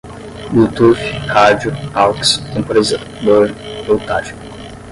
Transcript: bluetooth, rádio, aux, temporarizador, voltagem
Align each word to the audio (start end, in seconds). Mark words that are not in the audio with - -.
bluetooth, 0.49 0.97
rádio, 1.27 1.71
aux, 1.93 2.37
temporarizador, 2.55 3.51
voltagem 3.85 4.35